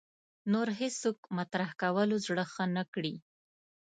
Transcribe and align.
نور 0.51 0.67
هېڅوک 0.79 1.17
مطرح 1.37 1.69
کولو 1.81 2.15
زړه 2.25 2.43
ښه 2.53 2.65
نه 2.75 2.83
کړي 2.93 3.13